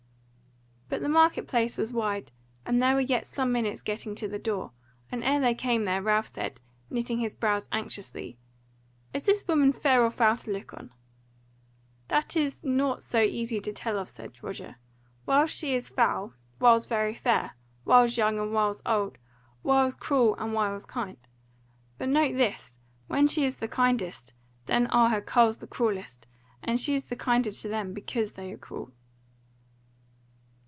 But 0.87 0.99
the 1.01 1.07
market 1.07 1.47
place 1.47 1.77
was 1.77 1.93
wide, 1.93 2.33
and 2.65 2.83
they 2.83 2.93
were 2.93 2.99
yet 2.99 3.25
some 3.25 3.53
minutes 3.53 3.81
getting 3.81 4.13
to 4.15 4.27
the 4.27 4.37
door, 4.37 4.71
and 5.09 5.23
ere 5.23 5.39
they 5.39 5.55
came 5.55 5.85
there 5.85 6.01
Ralph 6.01 6.27
said, 6.27 6.59
knitting 6.89 7.19
his 7.19 7.33
brows 7.33 7.69
anxiously: 7.71 8.37
"Is 9.13 9.23
this 9.23 9.47
woman 9.47 9.71
fair 9.71 10.03
or 10.03 10.11
foul 10.11 10.35
to 10.35 10.51
look 10.51 10.73
on?" 10.73 10.91
"That 12.09 12.35
is 12.35 12.65
nought 12.65 13.03
so 13.03 13.21
easy 13.21 13.61
to 13.61 13.71
tell 13.71 13.97
of," 13.97 14.09
said 14.09 14.43
Roger, 14.43 14.75
"whiles 15.23 15.49
she 15.51 15.73
is 15.75 15.87
foul, 15.87 16.33
whiles 16.59 16.87
very 16.87 17.15
fair, 17.15 17.53
whiles 17.85 18.17
young 18.17 18.37
and 18.37 18.51
whiles 18.53 18.81
old; 18.85 19.17
whiles 19.63 19.95
cruel 19.95 20.35
and 20.37 20.51
whiles 20.53 20.85
kind. 20.85 21.15
But 21.97 22.09
note 22.09 22.35
this, 22.35 22.77
when 23.07 23.27
she 23.27 23.45
is 23.45 23.55
the 23.55 23.69
kindest 23.69 24.33
then 24.65 24.87
are 24.87 25.07
her 25.09 25.21
carles 25.21 25.59
the 25.59 25.67
cruellest; 25.67 26.27
and 26.61 26.77
she 26.81 26.93
is 26.93 27.05
the 27.05 27.15
kinder 27.15 27.49
to 27.51 27.69
them 27.69 27.93
because 27.93 28.33
they 28.33 28.51
are 28.51 28.57
cruel." 28.57 28.91